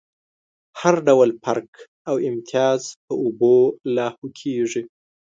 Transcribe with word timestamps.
هر 0.81 0.95
ډول 1.07 1.29
فرق 1.43 1.69
او 2.09 2.15
امتياز 2.29 2.81
په 3.05 3.13
اوبو 3.23 3.55
لاهو 3.95 4.27
کېږي. 4.39 4.83